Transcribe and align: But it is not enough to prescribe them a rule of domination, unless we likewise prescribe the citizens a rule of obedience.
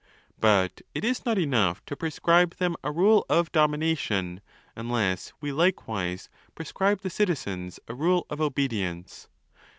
But 0.39 0.81
it 0.95 1.05
is 1.05 1.27
not 1.27 1.37
enough 1.37 1.85
to 1.85 1.95
prescribe 1.95 2.55
them 2.55 2.75
a 2.83 2.89
rule 2.91 3.23
of 3.29 3.51
domination, 3.51 4.41
unless 4.75 5.31
we 5.41 5.51
likewise 5.51 6.27
prescribe 6.55 7.01
the 7.01 7.09
citizens 7.11 7.79
a 7.87 7.93
rule 7.93 8.25
of 8.27 8.41
obedience. 8.41 9.27